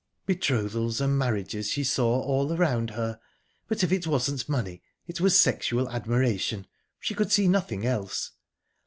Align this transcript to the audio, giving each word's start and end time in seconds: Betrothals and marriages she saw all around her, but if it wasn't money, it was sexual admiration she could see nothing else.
Betrothals 0.25 0.99
and 0.99 1.15
marriages 1.15 1.69
she 1.69 1.83
saw 1.83 2.23
all 2.23 2.51
around 2.51 2.89
her, 2.89 3.19
but 3.67 3.83
if 3.83 3.91
it 3.91 4.07
wasn't 4.07 4.49
money, 4.49 4.81
it 5.05 5.21
was 5.21 5.39
sexual 5.39 5.87
admiration 5.91 6.65
she 6.99 7.13
could 7.13 7.31
see 7.31 7.47
nothing 7.47 7.85
else. 7.85 8.31